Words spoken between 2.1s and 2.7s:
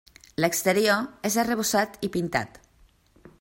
pintat.